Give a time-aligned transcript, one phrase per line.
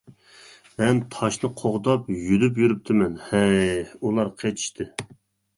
[0.79, 3.71] مەن تاشنى قوغداپ، يۈدۈپ يۈرۈپتىمەن، ھەي.
[4.01, 4.93] ئۇلار قېچىشتى.